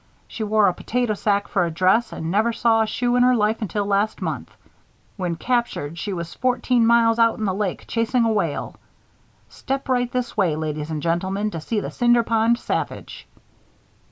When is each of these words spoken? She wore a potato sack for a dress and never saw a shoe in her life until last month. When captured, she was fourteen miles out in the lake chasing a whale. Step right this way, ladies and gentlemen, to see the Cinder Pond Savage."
She 0.27 0.43
wore 0.43 0.67
a 0.67 0.73
potato 0.73 1.13
sack 1.13 1.47
for 1.47 1.63
a 1.63 1.69
dress 1.69 2.11
and 2.11 2.31
never 2.31 2.51
saw 2.53 2.81
a 2.81 2.87
shoe 2.87 3.15
in 3.17 3.21
her 3.21 3.35
life 3.35 3.61
until 3.61 3.85
last 3.85 4.19
month. 4.19 4.51
When 5.15 5.35
captured, 5.35 5.99
she 5.99 6.11
was 6.11 6.33
fourteen 6.33 6.87
miles 6.87 7.19
out 7.19 7.37
in 7.37 7.45
the 7.45 7.53
lake 7.53 7.85
chasing 7.85 8.25
a 8.25 8.31
whale. 8.33 8.77
Step 9.47 9.87
right 9.87 10.11
this 10.11 10.35
way, 10.35 10.55
ladies 10.55 10.89
and 10.89 11.03
gentlemen, 11.03 11.51
to 11.51 11.61
see 11.61 11.79
the 11.81 11.91
Cinder 11.91 12.23
Pond 12.23 12.57
Savage." 12.57 13.27